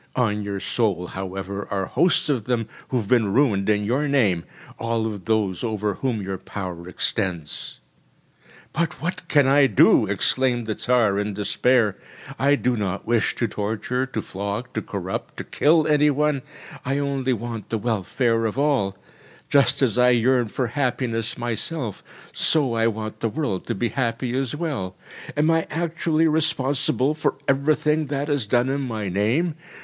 [0.15, 4.45] On your soul, however, are hosts of them, who have been ruined in your name,
[4.79, 7.79] all of those over whom your power extends.
[8.73, 11.97] “But what can I do?‚ÄĚ exclaimed the Tsar in despair.
[12.39, 16.41] “I do not wish to torture, to flog, to corrupt, to kill any one!
[16.83, 18.97] I only want the welfare of all.
[19.49, 24.35] Just as I yearn for happiness myself, so I want the world to be happy
[24.35, 24.97] as well.
[25.37, 29.53] Am I actually responsible for everything that is done in my name?